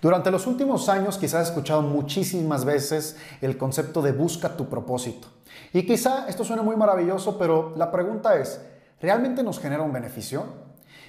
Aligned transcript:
Durante 0.00 0.30
los 0.30 0.46
últimos 0.46 0.88
años 0.88 1.18
quizás 1.18 1.42
has 1.42 1.48
escuchado 1.48 1.82
muchísimas 1.82 2.64
veces 2.64 3.16
el 3.40 3.58
concepto 3.58 4.00
de 4.00 4.12
busca 4.12 4.56
tu 4.56 4.68
propósito. 4.68 5.26
Y 5.72 5.84
quizá 5.84 6.28
esto 6.28 6.44
suene 6.44 6.62
muy 6.62 6.76
maravilloso, 6.76 7.36
pero 7.36 7.74
la 7.76 7.90
pregunta 7.90 8.36
es, 8.36 8.60
¿realmente 9.00 9.42
nos 9.42 9.58
genera 9.58 9.82
un 9.82 9.92
beneficio? 9.92 10.44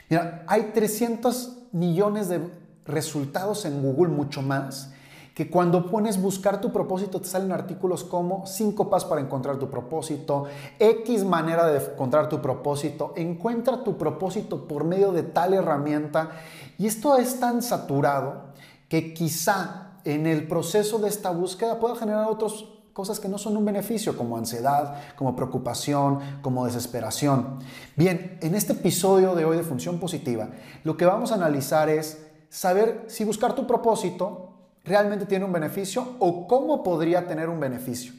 Mira, 0.10 0.44
hay 0.48 0.72
300 0.74 1.68
millones 1.72 2.30
de 2.30 2.42
resultados 2.86 3.66
en 3.66 3.84
Google, 3.84 4.12
mucho 4.12 4.42
más, 4.42 4.92
que 5.36 5.52
cuando 5.52 5.86
pones 5.86 6.20
buscar 6.20 6.60
tu 6.60 6.74
propósito 6.74 7.22
te 7.22 7.28
salen 7.28 7.52
artículos 7.52 8.04
como 8.04 8.48
5 8.48 8.90
pasos 8.90 9.08
para 9.08 9.22
encontrar 9.22 9.58
tu 9.58 9.70
propósito, 9.70 10.46
X 10.80 11.24
manera 11.24 11.68
de 11.68 11.78
encontrar 11.78 12.28
tu 12.28 12.42
propósito, 12.42 13.14
encuentra 13.16 13.84
tu 13.84 13.98
propósito 13.98 14.68
por 14.68 14.84
medio 14.84 15.12
de 15.12 15.24
tal 15.24 15.54
herramienta. 15.54 16.32
Y 16.80 16.88
esto 16.88 17.18
es 17.18 17.40
tan 17.40 17.62
saturado 17.62 18.49
que 18.90 19.14
quizá 19.14 19.92
en 20.04 20.26
el 20.26 20.48
proceso 20.48 20.98
de 21.00 21.08
esta 21.08 21.30
búsqueda 21.30 21.80
pueda 21.80 21.96
generar 21.96 22.26
otras 22.28 22.66
cosas 22.94 23.20
que 23.20 23.30
no 23.30 23.38
son 23.38 23.56
un 23.56 23.64
beneficio, 23.64 24.18
como 24.18 24.36
ansiedad, 24.36 24.98
como 25.16 25.36
preocupación, 25.36 26.20
como 26.42 26.66
desesperación. 26.66 27.60
Bien, 27.96 28.38
en 28.42 28.56
este 28.56 28.74
episodio 28.74 29.36
de 29.36 29.46
hoy 29.46 29.56
de 29.56 29.64
Función 29.64 30.00
Positiva, 30.00 30.50
lo 30.84 30.98
que 30.98 31.06
vamos 31.06 31.32
a 31.32 31.36
analizar 31.36 31.88
es 31.88 32.26
saber 32.50 33.06
si 33.08 33.24
buscar 33.24 33.54
tu 33.54 33.66
propósito 33.66 34.50
realmente 34.84 35.26
tiene 35.26 35.46
un 35.46 35.54
beneficio 35.54 36.16
o 36.20 36.48
cómo 36.48 36.84
podría 36.84 37.28
tener 37.28 37.48
un 37.48 37.60
beneficio. 37.60 38.12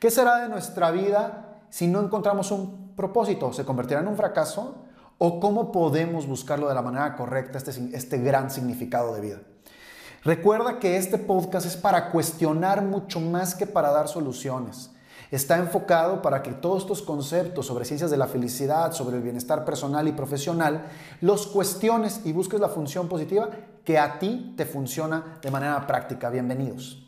¿Qué 0.00 0.10
será 0.10 0.38
de 0.38 0.48
nuestra 0.48 0.90
vida 0.90 1.60
si 1.68 1.86
no 1.86 2.00
encontramos 2.00 2.50
un 2.50 2.94
propósito? 2.96 3.52
¿Se 3.52 3.64
convertirá 3.64 4.00
en 4.00 4.08
un 4.08 4.16
fracaso? 4.16 4.76
¿O 5.18 5.38
cómo 5.38 5.70
podemos 5.70 6.26
buscarlo 6.26 6.68
de 6.68 6.74
la 6.74 6.82
manera 6.82 7.14
correcta, 7.14 7.58
este, 7.58 7.70
este 7.96 8.18
gran 8.18 8.50
significado 8.50 9.14
de 9.14 9.20
vida? 9.20 9.38
Recuerda 10.24 10.78
que 10.78 10.96
este 10.96 11.18
podcast 11.18 11.66
es 11.66 11.76
para 11.76 12.10
cuestionar 12.10 12.82
mucho 12.82 13.20
más 13.20 13.54
que 13.54 13.66
para 13.66 13.90
dar 13.90 14.08
soluciones. 14.08 14.90
Está 15.30 15.58
enfocado 15.58 16.22
para 16.22 16.42
que 16.42 16.52
todos 16.52 16.84
estos 16.84 17.02
conceptos 17.02 17.66
sobre 17.66 17.84
ciencias 17.84 18.10
de 18.10 18.16
la 18.16 18.26
felicidad, 18.26 18.92
sobre 18.92 19.18
el 19.18 19.22
bienestar 19.22 19.66
personal 19.66 20.08
y 20.08 20.12
profesional, 20.12 20.86
los 21.20 21.46
cuestiones 21.46 22.22
y 22.24 22.32
busques 22.32 22.58
la 22.58 22.70
función 22.70 23.06
positiva 23.06 23.50
que 23.84 23.98
a 23.98 24.18
ti 24.18 24.54
te 24.56 24.64
funciona 24.64 25.38
de 25.42 25.50
manera 25.50 25.86
práctica. 25.86 26.30
Bienvenidos. 26.30 27.02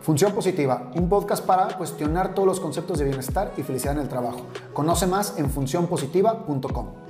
Función 0.00 0.32
Positiva, 0.32 0.90
un 0.96 1.08
podcast 1.08 1.44
para 1.44 1.76
cuestionar 1.76 2.34
todos 2.34 2.48
los 2.48 2.60
conceptos 2.60 2.98
de 2.98 3.04
bienestar 3.04 3.52
y 3.56 3.62
felicidad 3.62 3.94
en 3.94 4.00
el 4.00 4.08
trabajo. 4.08 4.40
Conoce 4.72 5.06
más 5.06 5.38
en 5.38 5.50
funcionpositiva.com. 5.50 7.07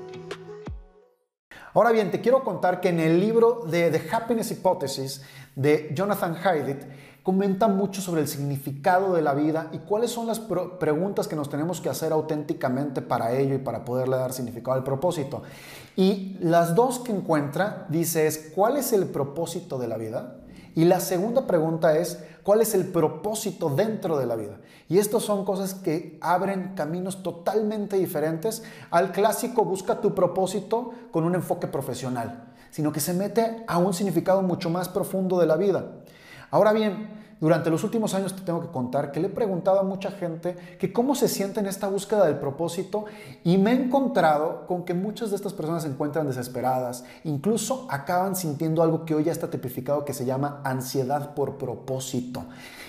Ahora 1.79 1.93
bien, 1.93 2.11
te 2.11 2.21
quiero 2.21 2.43
contar 2.43 2.81
que 2.81 2.89
en 2.89 2.99
el 2.99 3.21
libro 3.21 3.61
de 3.71 3.89
The 3.93 4.11
Happiness 4.11 4.51
Hypothesis 4.51 5.23
de 5.55 5.93
Jonathan 5.95 6.35
Haidt 6.35 6.83
comenta 7.23 7.69
mucho 7.69 8.01
sobre 8.01 8.21
el 8.21 8.27
significado 8.27 9.15
de 9.15 9.23
la 9.23 9.33
vida 9.33 9.69
y 9.71 9.79
cuáles 9.79 10.11
son 10.11 10.27
las 10.27 10.41
preguntas 10.41 11.29
que 11.29 11.37
nos 11.37 11.49
tenemos 11.49 11.81
que 11.81 11.89
hacer 11.89 12.11
auténticamente 12.11 13.01
para 13.01 13.33
ello 13.33 13.55
y 13.55 13.59
para 13.59 13.85
poderle 13.85 14.17
dar 14.17 14.33
significado 14.33 14.77
al 14.77 14.83
propósito. 14.83 15.45
Y 15.95 16.37
las 16.41 16.75
dos 16.75 16.99
que 16.99 17.13
encuentra 17.13 17.87
dice 17.89 18.27
es, 18.27 18.51
¿cuál 18.57 18.77
es 18.77 18.93
el 18.93 19.07
propósito 19.07 19.79
de 19.79 19.87
la 19.87 19.99
vida? 19.99 20.35
Y 20.79 20.85
la 20.85 21.01
segunda 21.01 21.45
pregunta 21.45 21.99
es, 21.99 22.23
¿cuál 22.45 22.61
es 22.61 22.73
el 22.73 22.87
propósito 22.87 23.69
dentro 23.69 24.17
de 24.17 24.27
la 24.27 24.37
vida? 24.37 24.61
Y 24.89 24.99
estas 24.99 25.25
son 25.25 25.45
cosas 25.45 25.75
que 25.75 26.17
abren 26.21 26.75
caminos 26.77 27.25
totalmente 27.25 27.97
diferentes 27.97 28.63
al 28.93 29.11
clásico 29.11 29.65
busca 29.65 30.01
tu 30.01 30.15
propósito 30.15 30.93
con 31.11 31.25
un 31.25 31.35
enfoque 31.35 31.67
profesional, 31.67 32.55
sino 32.71 32.93
que 32.93 33.01
se 33.01 33.13
mete 33.13 33.65
a 33.67 33.79
un 33.79 33.93
significado 33.93 34.41
mucho 34.43 34.71
más 34.71 34.89
profundo 34.89 35.41
de 35.41 35.47
la 35.47 35.57
vida. 35.57 35.85
Ahora 36.53 36.73
bien, 36.73 37.09
durante 37.41 37.71
los 37.71 37.85
últimos 37.85 38.15
años 38.15 38.35
te 38.35 38.43
tengo 38.43 38.61
que 38.61 38.69
contar 38.69 39.13
que 39.13 39.21
le 39.21 39.29
he 39.29 39.31
preguntado 39.31 39.79
a 39.79 39.85
mucha 39.85 40.11
gente 40.11 40.57
que 40.79 40.93
cómo 40.93 41.15
se 41.15 41.29
siente 41.29 41.61
en 41.61 41.67
esta 41.67 41.89
búsqueda 41.89 42.27
del 42.27 42.39
propósito 42.39 43.05
y 43.45 43.59
me 43.59 43.73
he 43.73 43.75
encontrado 43.75 44.67
con 44.67 44.85
que 44.85 44.95
muchas 44.95 45.31
de 45.31 45.37
estas 45.37 45.53
personas 45.53 45.85
se 45.85 45.89
encuentran 45.89 46.27
desesperadas, 46.27 47.05
incluso 47.25 47.87
acaban 47.91 48.35
sintiendo 48.35 48.83
algo 48.83 49.05
que 49.05 49.15
hoy 49.15 49.25
ya 49.25 49.33
está 49.33 49.51
tipificado 49.51 50.05
que 50.05 50.15
se 50.15 50.25
llama 50.25 50.61
ansiedad 50.65 51.35
por 51.35 51.59
propósito. 51.59 52.45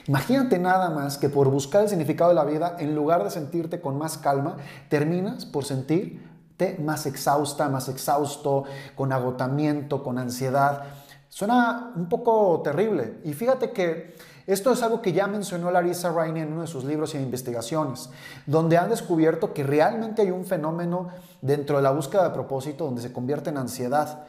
Imagínate 0.07 0.57
nada 0.57 0.89
más 0.89 1.17
que 1.17 1.29
por 1.29 1.49
buscar 1.49 1.83
el 1.83 1.89
significado 1.89 2.29
de 2.29 2.35
la 2.35 2.45
vida, 2.45 2.75
en 2.79 2.95
lugar 2.95 3.23
de 3.23 3.29
sentirte 3.29 3.79
con 3.79 3.97
más 3.97 4.17
calma, 4.17 4.57
terminas 4.89 5.45
por 5.45 5.65
sentirte 5.65 6.79
más 6.83 7.05
exhausta, 7.05 7.69
más 7.69 7.89
exhausto, 7.89 8.63
con 8.95 9.13
agotamiento, 9.13 10.03
con 10.03 10.17
ansiedad. 10.17 10.83
Suena 11.29 11.91
un 11.95 12.09
poco 12.09 12.61
terrible. 12.63 13.19
Y 13.23 13.33
fíjate 13.33 13.71
que 13.71 14.15
esto 14.49 14.71
es 14.71 14.81
algo 14.81 14.99
que 15.03 15.13
ya 15.13 15.27
mencionó 15.27 15.69
Larissa 15.69 16.11
Rainey 16.11 16.41
en 16.41 16.53
uno 16.53 16.61
de 16.61 16.67
sus 16.67 16.83
libros 16.83 17.13
y 17.13 17.19
investigaciones, 17.19 18.09
donde 18.47 18.79
han 18.79 18.89
descubierto 18.89 19.53
que 19.53 19.61
realmente 19.63 20.23
hay 20.23 20.31
un 20.31 20.43
fenómeno 20.43 21.09
dentro 21.39 21.77
de 21.77 21.83
la 21.83 21.91
búsqueda 21.91 22.23
de 22.23 22.31
propósito 22.31 22.85
donde 22.85 23.03
se 23.03 23.13
convierte 23.13 23.51
en 23.51 23.57
ansiedad, 23.57 24.23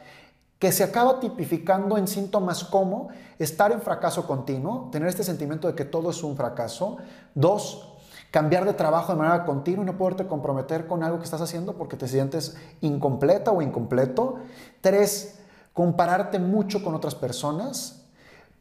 que 0.59 0.71
se 0.71 0.83
acaba 0.83 1.19
tipificando 1.19 1.97
en 1.97 2.07
síntomas 2.07 2.63
como 2.63 3.07
estar 3.39 3.71
en 3.71 3.81
fracaso 3.81 4.27
continuo, 4.27 4.89
tener 4.91 5.09
este 5.09 5.23
sentimiento 5.23 5.67
de 5.67 5.73
que 5.73 5.85
todo 5.85 6.11
es 6.11 6.21
un 6.21 6.37
fracaso. 6.37 6.97
Dos, 7.33 7.97
cambiar 8.29 8.65
de 8.65 8.73
trabajo 8.73 9.13
de 9.13 9.17
manera 9.17 9.43
continua 9.43 9.83
y 9.83 9.87
no 9.87 9.97
poderte 9.97 10.27
comprometer 10.27 10.85
con 10.85 11.01
algo 11.01 11.17
que 11.17 11.25
estás 11.25 11.41
haciendo 11.41 11.73
porque 11.73 11.97
te 11.97 12.07
sientes 12.07 12.55
incompleta 12.81 13.51
o 13.51 13.63
incompleto. 13.63 14.35
Tres, 14.81 15.39
compararte 15.73 16.37
mucho 16.37 16.83
con 16.83 16.93
otras 16.93 17.15
personas 17.15 18.00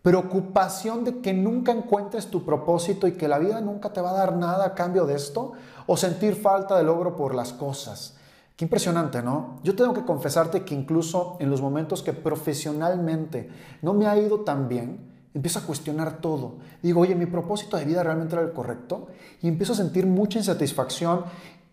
preocupación 0.03 1.05
de 1.05 1.21
que 1.21 1.33
nunca 1.33 1.73
encuentres 1.73 2.29
tu 2.29 2.45
propósito 2.45 3.07
y 3.07 3.13
que 3.13 3.29
la 3.29 3.39
vida 3.39 3.61
nunca 3.61 3.93
te 3.93 4.01
va 4.01 4.11
a 4.11 4.19
dar 4.19 4.37
nada 4.37 4.65
a 4.65 4.75
cambio 4.75 5.05
de 5.07 5.15
esto, 5.15 5.53
o 5.87 5.97
sentir 5.97 6.35
falta 6.35 6.77
de 6.77 6.85
logro 6.85 7.17
por 7.17 7.35
las 7.35 7.53
cosas. 7.53 8.17
Qué 8.57 8.65
impresionante, 8.65 9.23
¿no? 9.23 9.59
Yo 9.63 9.75
tengo 9.75 9.95
que 9.95 10.05
confesarte 10.05 10.65
que 10.65 10.75
incluso 10.75 11.37
en 11.41 11.51
los 11.51 11.63
momentos 11.63 12.03
que 12.03 12.13
profesionalmente 12.13 13.49
no 13.83 13.95
me 13.95 14.07
ha 14.07 14.17
ido 14.19 14.41
tan 14.41 14.69
bien, 14.69 15.11
empiezo 15.35 15.61
a 15.61 15.63
cuestionar 15.63 16.21
todo. 16.21 16.57
Digo, 16.83 17.01
oye, 17.01 17.15
mi 17.15 17.27
propósito 17.27 17.77
de 17.77 17.85
vida 17.85 18.03
realmente 18.03 18.35
era 18.35 18.45
el 18.45 18.53
correcto 18.53 19.09
y 19.41 19.49
empiezo 19.49 19.73
a 19.73 19.77
sentir 19.77 20.07
mucha 20.07 20.39
insatisfacción 20.39 21.25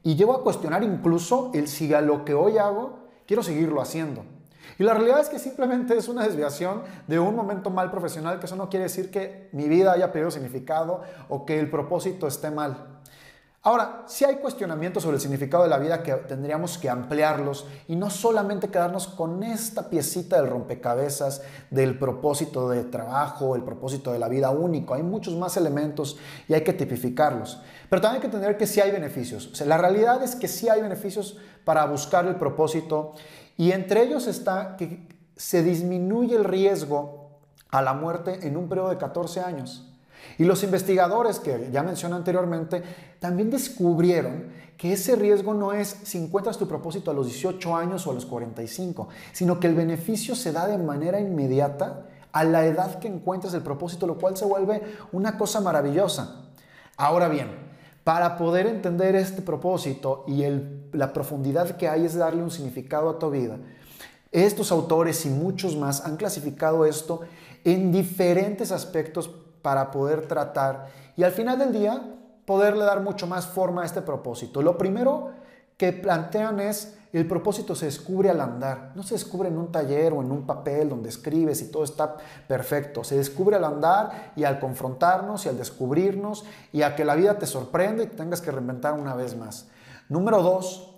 y 0.03 0.16
llego 0.16 0.33
a 0.33 0.43
cuestionar 0.43 0.83
incluso 0.83 1.51
el 1.53 1.67
si 1.67 1.93
a 1.93 2.01
lo 2.01 2.23
que 2.23 2.33
hoy 2.33 2.57
hago 2.57 2.99
quiero 3.25 3.43
seguirlo 3.43 3.81
haciendo. 3.81 4.23
Y 4.79 4.83
la 4.83 4.94
realidad 4.94 5.19
es 5.19 5.29
que 5.29 5.39
simplemente 5.39 5.97
es 5.97 6.07
una 6.07 6.23
desviación 6.23 6.81
de 7.07 7.19
un 7.19 7.35
momento 7.35 7.69
mal 7.69 7.89
profesional, 7.91 8.39
que 8.39 8.45
eso 8.45 8.55
no 8.55 8.69
quiere 8.69 8.83
decir 8.83 9.11
que 9.11 9.50
mi 9.51 9.67
vida 9.67 9.94
haya 9.94 10.11
perdido 10.11 10.31
significado 10.31 11.01
o 11.29 11.45
que 11.45 11.59
el 11.59 11.69
propósito 11.69 12.28
esté 12.28 12.51
mal. 12.51 12.97
Ahora, 13.67 14.03
si 14.07 14.23
hay 14.23 14.38
cuestionamientos 14.38 15.03
sobre 15.03 15.16
el 15.16 15.22
significado 15.22 15.63
de 15.63 15.69
la 15.69 15.78
vida 15.78 16.01
que 16.01 16.13
tendríamos 16.13 16.78
que 16.78 16.89
ampliarlos 16.89 17.66
y 17.89 17.97
no 17.97 18.09
solamente 18.09 18.69
quedarnos 18.69 19.09
con 19.09 19.44
esta 19.44 19.89
piecita 19.89 20.38
del 20.38 20.50
rompecabezas 20.50 21.41
del 21.69 22.00
propósito 22.00 22.69
de 22.69 22.85
trabajo, 22.85 23.57
el 23.57 23.63
propósito 23.63 24.13
de 24.13 24.19
la 24.19 24.29
vida 24.29 24.51
único. 24.51 24.94
Hay 24.94 25.03
muchos 25.03 25.35
más 25.35 25.57
elementos 25.57 26.17
y 26.47 26.53
hay 26.53 26.63
que 26.63 26.72
tipificarlos. 26.72 27.61
Pero 27.89 28.01
también 28.01 28.16
hay 28.16 28.22
que 28.22 28.33
entender 28.33 28.55
que 28.55 28.67
sí 28.67 28.79
hay 28.79 28.91
beneficios. 28.91 29.51
O 29.61 29.66
la 29.66 29.78
realidad 29.78 30.23
es 30.23 30.38
que 30.38 30.47
sí 30.47 30.69
hay 30.69 30.81
beneficios 30.81 31.38
para 31.66 31.84
buscar 31.88 32.25
el 32.25 32.38
propósito 32.38 33.16
y 33.57 33.73
entre 33.73 34.03
ellos 34.03 34.28
está 34.28 34.78
que 34.78 35.09
se 35.35 35.61
disminuye 35.61 36.38
el 36.38 36.45
riesgo 36.45 37.41
a 37.69 37.81
la 37.81 37.91
muerte 37.91 38.47
en 38.47 38.55
un 38.55 38.69
periodo 38.69 38.91
de 38.91 38.97
14 38.97 39.41
años. 39.41 39.86
Y 40.38 40.45
los 40.45 40.63
investigadores 40.63 41.39
que 41.39 41.69
ya 41.71 41.83
mencioné 41.83 42.15
anteriormente 42.15 42.83
también 43.19 43.49
descubrieron 43.49 44.45
que 44.77 44.93
ese 44.93 45.15
riesgo 45.15 45.53
no 45.53 45.73
es 45.73 45.97
si 46.03 46.17
encuentras 46.17 46.57
tu 46.57 46.67
propósito 46.67 47.09
a 47.09 47.13
los 47.13 47.25
18 47.25 47.75
años 47.75 48.05
o 48.05 48.11
a 48.11 48.13
los 48.13 48.25
45, 48.25 49.07
sino 49.31 49.59
que 49.59 49.67
el 49.67 49.73
beneficio 49.73 50.35
se 50.35 50.51
da 50.51 50.67
de 50.67 50.77
manera 50.77 51.19
inmediata 51.19 52.05
a 52.31 52.43
la 52.43 52.66
edad 52.66 52.99
que 52.99 53.07
encuentras 53.07 53.53
el 53.55 53.63
propósito, 53.63 54.05
lo 54.05 54.17
cual 54.17 54.37
se 54.37 54.46
vuelve 54.46 54.84
una 55.11 55.37
cosa 55.37 55.61
maravillosa. 55.61 56.46
Ahora 56.96 57.28
bien, 57.28 57.49
para 58.03 58.37
poder 58.37 58.67
entender 58.67 59.16
este 59.16 59.41
propósito 59.41 60.23
y 60.28 60.43
la 60.93 61.11
profundidad 61.11 61.75
que 61.78 61.87
hay 61.90 62.05
es 62.05 62.16
darle 62.16 62.43
un 62.43 62.52
significado 62.52 63.09
a 63.09 63.19
tu 63.19 63.31
vida, 63.31 63.57
estos 64.31 64.72
autores 64.72 65.25
y 65.25 65.29
muchos 65.29 65.75
más 65.75 66.05
han 66.05 66.17
clasificado 66.17 66.85
esto 66.85 67.22
en 67.63 67.91
diferentes 67.91 68.72
aspectos 68.72 69.31
para 69.67 69.91
poder 69.91 70.29
tratar 70.29 70.85
y 71.17 71.23
al 71.23 71.34
final 71.34 71.59
del 71.59 71.73
día 71.73 72.02
poderle 72.46 72.85
dar 72.85 73.02
mucho 73.02 73.28
más 73.28 73.47
forma 73.47 73.81
a 73.81 73.85
este 73.85 74.02
propósito. 74.02 74.61
Lo 74.61 74.78
primero 74.78 75.31
que 75.75 75.91
plantean 75.91 76.61
es 76.61 76.97
el 77.11 77.28
propósito 77.28 77.75
se 77.75 77.87
descubre 77.87 78.29
al 78.29 78.40
andar, 78.40 78.93
no 78.96 79.03
se 79.03 79.16
descubre 79.16 79.49
en 79.49 79.58
un 79.58 79.69
taller 79.69 80.14
o 80.14 80.22
en 80.22 80.31
un 80.31 80.46
papel 80.46 80.87
donde 80.87 81.09
escribes 81.09 81.61
y 81.61 81.69
todo 81.69 81.84
está 81.84 82.16
perfecto, 82.47 83.03
se 83.03 83.17
descubre 83.17 83.58
al 83.58 83.66
andar 83.66 84.31
y 84.37 84.46
al 84.46 84.58
confrontarnos 84.58 85.46
y 85.46 85.49
al 85.49 85.58
descubrirnos 85.58 86.46
y 86.72 86.84
a 86.84 86.96
que 86.96 87.03
la 87.03 87.16
vida 87.16 87.37
te 87.37 87.46
sorprende 87.46 88.05
y 88.05 88.08
tengas 88.08 88.40
que 88.40 88.52
reinventar 88.52 88.93
una 88.93 89.16
vez 89.16 89.35
más. 89.35 89.67
Número 90.08 90.41
dos, 90.41 90.96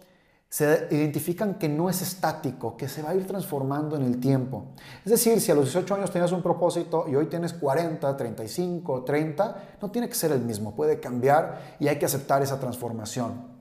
se 0.50 0.88
identifican 0.90 1.56
que 1.56 1.70
no 1.70 1.92
es 1.92 2.02
estático, 2.02 2.76
que 2.76 2.90
se 2.90 3.04
va 3.04 3.12
a 3.12 3.16
ir 3.16 3.28
transformando 3.28 3.96
en 3.96 4.02
el 4.02 4.20
tiempo. 4.20 4.66
Es 5.06 5.12
decir, 5.12 5.40
si 5.40 5.52
a 5.52 5.56
los 5.56 5.66
18 5.66 5.94
años 5.94 6.12
tenías 6.12 6.32
un 6.32 6.42
propósito 6.42 7.06
y 7.08 7.16
hoy 7.16 7.28
tienes 7.28 7.54
40, 7.54 8.18
35, 8.18 9.04
30, 9.04 9.64
no 9.80 9.92
tiene 9.92 10.10
que 10.10 10.16
ser 10.16 10.32
el 10.32 10.42
mismo, 10.42 10.76
puede 10.76 11.00
cambiar 11.00 11.76
y 11.80 11.88
hay 11.88 12.00
que 12.00 12.06
aceptar 12.08 12.42
esa 12.42 12.60
transformación. 12.60 13.60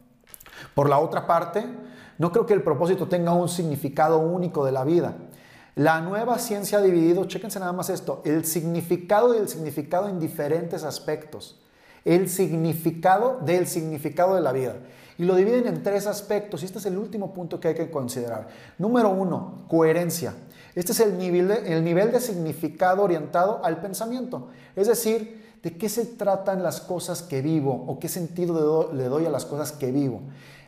Por 0.74 0.88
la 0.88 0.98
otra 0.98 1.26
parte, 1.26 1.66
no 2.16 2.32
creo 2.32 2.46
que 2.46 2.54
el 2.54 2.62
propósito 2.62 3.06
tenga 3.06 3.34
un 3.34 3.50
significado 3.50 4.18
único 4.18 4.64
de 4.64 4.72
la 4.72 4.84
vida. 4.84 5.14
La 5.74 6.00
nueva 6.00 6.38
ciencia 6.38 6.78
ha 6.78 6.82
dividido, 6.82 7.26
chéquense 7.26 7.60
nada 7.60 7.72
más 7.72 7.90
esto, 7.90 8.22
el 8.24 8.46
significado 8.46 9.34
y 9.34 9.38
el 9.38 9.48
significado 9.48 10.08
en 10.08 10.18
diferentes 10.18 10.84
aspectos. 10.84 11.60
El 12.04 12.28
significado 12.28 13.40
del 13.44 13.66
significado 13.66 14.34
de 14.34 14.40
la 14.40 14.52
vida 14.52 14.76
y 15.18 15.24
lo 15.24 15.34
dividen 15.34 15.66
en 15.66 15.82
tres 15.82 16.06
aspectos 16.06 16.62
y 16.62 16.66
este 16.66 16.78
es 16.78 16.86
el 16.86 16.96
último 16.96 17.34
punto 17.34 17.58
que 17.58 17.68
hay 17.68 17.74
que 17.74 17.90
considerar. 17.90 18.48
Número 18.78 19.10
uno, 19.10 19.64
coherencia. 19.68 20.34
Este 20.76 20.92
es 20.92 21.00
el 21.00 21.18
nivel 21.18 21.48
de, 21.48 21.74
el 21.74 21.82
nivel 21.82 22.12
de 22.12 22.20
significado 22.20 23.02
orientado 23.02 23.60
al 23.64 23.80
pensamiento, 23.80 24.48
es 24.76 24.86
decir, 24.86 25.48
de 25.60 25.76
qué 25.76 25.88
se 25.88 26.04
tratan 26.04 26.62
las 26.62 26.80
cosas 26.80 27.22
que 27.22 27.42
vivo 27.42 27.84
o 27.88 27.98
qué 27.98 28.08
sentido 28.08 28.92
le 28.92 29.04
doy 29.04 29.26
a 29.26 29.30
las 29.30 29.44
cosas 29.44 29.72
que 29.72 29.90
vivo. 29.90 30.20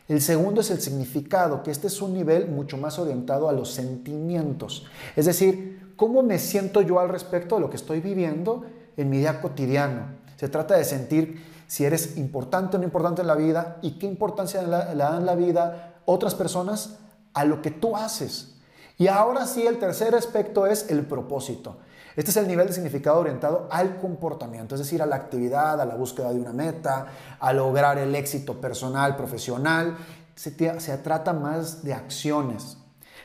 El 0.09 0.19
segundo 0.19 0.59
es 0.59 0.69
el 0.69 0.81
significado, 0.81 1.63
que 1.63 1.71
este 1.71 1.87
es 1.87 2.01
un 2.01 2.13
nivel 2.13 2.49
mucho 2.49 2.75
más 2.75 2.99
orientado 2.99 3.47
a 3.47 3.53
los 3.53 3.71
sentimientos, 3.71 4.85
es 5.15 5.27
decir, 5.27 5.93
cómo 5.95 6.23
me 6.23 6.39
siento 6.39 6.81
yo 6.81 6.99
al 6.99 7.07
respecto 7.07 7.55
de 7.55 7.61
lo 7.61 7.69
que 7.69 7.77
estoy 7.77 8.01
viviendo 8.01 8.65
en 8.97 9.09
mi 9.09 9.19
día 9.19 9.39
cotidiano. 9.39 10.20
Se 10.41 10.49
trata 10.49 10.75
de 10.75 10.85
sentir 10.85 11.63
si 11.67 11.85
eres 11.85 12.17
importante 12.17 12.75
o 12.75 12.79
no 12.79 12.83
importante 12.83 13.21
en 13.21 13.27
la 13.27 13.35
vida 13.35 13.77
y 13.83 13.99
qué 13.99 14.07
importancia 14.07 14.63
le 14.63 14.95
dan 14.95 15.23
la 15.23 15.35
vida 15.35 16.01
otras 16.05 16.33
personas 16.33 16.95
a 17.35 17.45
lo 17.45 17.61
que 17.61 17.69
tú 17.69 17.95
haces. 17.95 18.55
Y 18.97 19.07
ahora 19.07 19.45
sí, 19.45 19.67
el 19.67 19.77
tercer 19.77 20.15
aspecto 20.15 20.65
es 20.65 20.89
el 20.89 21.05
propósito. 21.05 21.77
Este 22.15 22.31
es 22.31 22.37
el 22.37 22.47
nivel 22.47 22.65
de 22.65 22.73
significado 22.73 23.19
orientado 23.19 23.67
al 23.69 23.99
comportamiento, 23.99 24.73
es 24.73 24.81
decir, 24.81 25.03
a 25.03 25.05
la 25.05 25.15
actividad, 25.15 25.79
a 25.79 25.85
la 25.85 25.93
búsqueda 25.93 26.33
de 26.33 26.39
una 26.39 26.53
meta, 26.53 27.05
a 27.39 27.53
lograr 27.53 27.99
el 27.99 28.15
éxito 28.15 28.59
personal, 28.59 29.15
profesional. 29.15 29.95
Se 30.33 30.97
trata 30.97 31.33
más 31.33 31.83
de 31.83 31.93
acciones. 31.93 32.77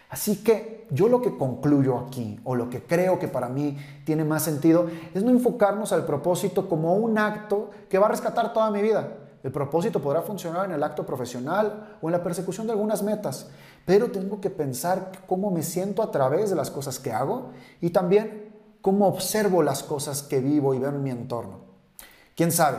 Así 0.09 0.43
que 0.43 0.87
yo 0.91 1.09
lo 1.09 1.21
que 1.21 1.37
concluyo 1.37 1.99
aquí, 1.99 2.39
o 2.45 2.55
lo 2.55 2.71
que 2.71 2.83
creo 2.83 3.19
que 3.19 3.29
para 3.29 3.49
mí 3.49 3.77
tiene 4.05 4.25
más 4.25 4.45
sentido, 4.45 4.87
es 5.15 5.25
no 5.25 5.31
enfocarnos 5.31 5.93
al 5.93 6.07
propósito 6.07 6.69
como 6.69 6.95
un 6.95 7.19
acto 7.19 7.71
que 7.89 7.99
va 7.99 8.07
a 8.07 8.11
rescatar 8.11 8.53
toda 8.53 8.71
mi 8.71 8.83
vida. 8.83 9.19
El 9.43 9.53
propósito 9.53 10.01
podrá 10.01 10.23
funcionar 10.23 10.65
en 10.67 10.73
el 10.73 10.83
acto 10.83 11.07
profesional 11.07 11.99
o 12.01 12.09
en 12.09 12.13
la 12.13 12.23
persecución 12.23 12.67
de 12.67 12.73
algunas 12.73 13.03
metas, 13.03 13.49
pero 13.85 14.11
tengo 14.11 14.41
que 14.41 14.51
pensar 14.51 15.13
cómo 15.27 15.51
me 15.51 15.63
siento 15.63 16.03
a 16.03 16.11
través 16.11 16.51
de 16.51 16.57
las 16.57 16.71
cosas 16.71 16.99
que 16.99 17.13
hago 17.13 17.51
y 17.81 17.91
también 17.91 18.53
cómo 18.81 19.07
observo 19.07 19.63
las 19.63 19.83
cosas 19.83 20.23
que 20.23 20.41
vivo 20.41 20.75
y 20.75 20.79
veo 20.79 20.91
en 20.91 21.03
mi 21.03 21.11
entorno. 21.11 21.61
¿Quién 22.35 22.53
sabe? 22.53 22.79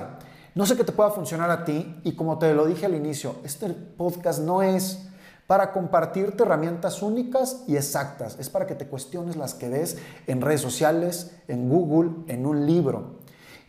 No 0.55 0.65
sé 0.65 0.75
qué 0.75 0.83
te 0.83 0.91
pueda 0.91 1.11
funcionar 1.11 1.51
a 1.51 1.65
ti 1.65 2.01
y 2.03 2.15
como 2.15 2.37
te 2.37 2.53
lo 2.53 2.65
dije 2.65 2.85
al 2.85 2.95
inicio, 2.95 3.35
este 3.43 3.69
podcast 3.69 4.39
no 4.39 4.61
es 4.61 5.06
para 5.47 5.71
compartirte 5.71 6.43
herramientas 6.43 7.01
únicas 7.01 7.63
y 7.67 7.77
exactas. 7.77 8.37
Es 8.37 8.49
para 8.49 8.67
que 8.67 8.75
te 8.75 8.87
cuestiones 8.87 9.37
las 9.37 9.53
que 9.53 9.69
ves 9.69 9.97
en 10.27 10.41
redes 10.41 10.61
sociales, 10.61 11.31
en 11.47 11.69
Google, 11.69 12.11
en 12.27 12.45
un 12.45 12.65
libro. 12.65 13.15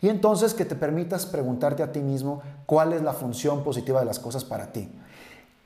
Y 0.01 0.09
entonces 0.09 0.53
que 0.53 0.65
te 0.65 0.75
permitas 0.75 1.25
preguntarte 1.25 1.81
a 1.81 1.91
ti 1.91 2.01
mismo 2.01 2.41
cuál 2.65 2.93
es 2.93 3.01
la 3.01 3.13
función 3.13 3.63
positiva 3.63 4.01
de 4.01 4.05
las 4.05 4.19
cosas 4.19 4.43
para 4.43 4.71
ti. 4.71 4.91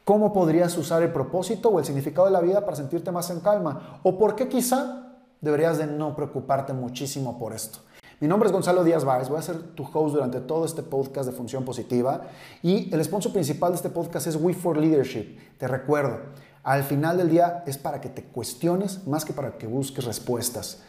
¿Cómo 0.06 0.33
podrías 0.33 0.77
usar 0.77 1.01
el 1.01 1.12
propósito 1.12 1.69
o 1.69 1.80
el 1.80 1.86
significado 1.86 2.27
de 2.27 2.33
la 2.33 2.42
vida 2.42 2.62
para 2.62 2.75
sentirte 2.75 3.12
más 3.12 3.30
en 3.30 3.39
calma? 3.39 4.00
¿O 4.04 4.18
por 4.18 4.36
qué 4.36 4.48
quizá 4.48 5.13
deberías 5.42 5.77
de 5.77 5.88
no 5.88 6.15
preocuparte 6.15 6.74
muchísimo 6.74 7.39
por 7.39 7.54
esto? 7.54 7.80
Mi 8.19 8.27
nombre 8.27 8.48
es 8.48 8.54
Gonzalo 8.54 8.83
Díaz 8.83 9.04
Báez, 9.04 9.27
voy 9.27 9.39
a 9.39 9.42
ser 9.42 9.57
tu 9.75 9.83
host 9.83 10.13
durante 10.13 10.39
todo 10.39 10.65
este 10.65 10.83
podcast 10.83 11.27
de 11.27 11.36
Función 11.36 11.65
Positiva 11.65 12.27
y 12.62 12.94
el 12.94 13.04
sponsor 13.04 13.33
principal 13.33 13.71
de 13.71 13.77
este 13.77 13.89
podcast 13.89 14.27
es 14.27 14.36
We 14.36 14.54
for 14.54 14.77
Leadership. 14.77 15.38
Te 15.57 15.68
recuerdo, 15.68 16.19
al 16.62 16.83
final 16.83 17.18
del 17.18 17.30
día 17.30 17.63
es 17.65 17.77
para 17.77 18.00
que 18.00 18.10
te 18.10 18.24
cuestiones 18.24 19.07
más 19.07 19.25
que 19.25 19.33
para 19.33 19.57
que 19.57 19.68
busques 19.68 20.06
respuestas. 20.06 20.83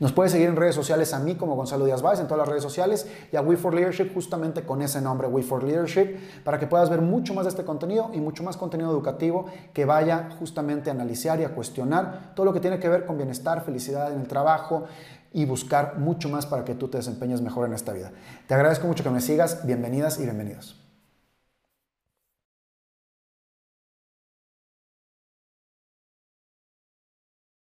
Nos 0.00 0.12
puedes 0.12 0.30
seguir 0.30 0.48
en 0.48 0.54
redes 0.54 0.76
sociales 0.76 1.12
a 1.12 1.18
mí 1.18 1.34
como 1.34 1.56
Gonzalo 1.56 1.84
Díaz 1.84 2.02
Báez 2.02 2.20
en 2.20 2.26
todas 2.28 2.38
las 2.38 2.48
redes 2.48 2.62
sociales 2.62 3.08
y 3.32 3.36
a 3.36 3.40
We 3.40 3.56
for 3.56 3.74
Leadership 3.74 4.12
justamente 4.14 4.62
con 4.62 4.80
ese 4.80 5.00
nombre, 5.00 5.26
We 5.26 5.42
for 5.42 5.64
Leadership, 5.64 6.16
para 6.44 6.58
que 6.60 6.68
puedas 6.68 6.88
ver 6.88 7.00
mucho 7.00 7.34
más 7.34 7.46
de 7.46 7.50
este 7.50 7.64
contenido 7.64 8.10
y 8.14 8.20
mucho 8.20 8.44
más 8.44 8.56
contenido 8.56 8.90
educativo 8.92 9.46
que 9.72 9.84
vaya 9.84 10.30
justamente 10.38 10.90
a 10.90 10.92
analizar 10.92 11.40
y 11.40 11.44
a 11.44 11.54
cuestionar 11.54 12.32
todo 12.36 12.46
lo 12.46 12.52
que 12.52 12.60
tiene 12.60 12.78
que 12.78 12.88
ver 12.88 13.06
con 13.06 13.16
bienestar, 13.16 13.64
felicidad 13.64 14.12
en 14.12 14.20
el 14.20 14.28
trabajo, 14.28 14.84
y 15.32 15.44
buscar 15.44 15.98
mucho 15.98 16.28
más 16.28 16.46
para 16.46 16.64
que 16.64 16.74
tú 16.74 16.88
te 16.88 16.98
desempeñes 16.98 17.42
mejor 17.42 17.66
en 17.66 17.74
esta 17.74 17.92
vida. 17.92 18.12
Te 18.46 18.54
agradezco 18.54 18.86
mucho 18.86 19.04
que 19.04 19.10
me 19.10 19.20
sigas, 19.20 19.66
bienvenidas 19.66 20.18
y 20.18 20.22
bienvenidos. 20.22 20.87